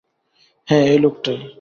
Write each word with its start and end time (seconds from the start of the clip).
হ্যাঁ, 0.67 0.85
এই 0.85 0.99
লোকটাই। 0.99 1.41